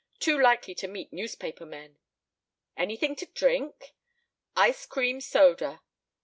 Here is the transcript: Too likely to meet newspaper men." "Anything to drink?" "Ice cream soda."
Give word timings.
Too 0.17 0.41
likely 0.41 0.73
to 0.73 0.87
meet 0.87 1.13
newspaper 1.13 1.63
men." 1.63 1.99
"Anything 2.75 3.15
to 3.17 3.27
drink?" 3.27 3.93
"Ice 4.55 4.87
cream 4.87 5.21
soda." 5.21 5.83